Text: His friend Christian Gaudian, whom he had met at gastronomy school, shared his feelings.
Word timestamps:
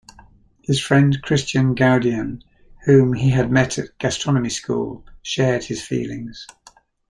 His 0.63 0.79
friend 0.81 1.15
Christian 1.21 1.75
Gaudian, 1.75 2.41
whom 2.85 3.13
he 3.13 3.29
had 3.29 3.51
met 3.51 3.77
at 3.77 3.95
gastronomy 3.99 4.49
school, 4.49 5.05
shared 5.21 5.65
his 5.65 5.85
feelings. 5.85 6.47